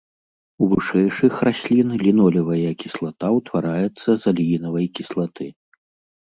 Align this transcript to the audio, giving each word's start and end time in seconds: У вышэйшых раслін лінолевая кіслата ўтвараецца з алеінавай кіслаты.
У 0.61 0.67
вышэйшых 0.69 1.33
раслін 1.47 1.87
лінолевая 2.03 2.71
кіслата 2.85 3.27
ўтвараецца 3.37 4.09
з 4.25 4.31
алеінавай 4.33 4.85
кіслаты. 4.99 5.45